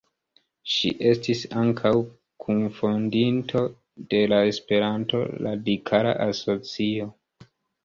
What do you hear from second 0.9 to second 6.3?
estis ankaŭ kunfondinto de la Esperanto Radikala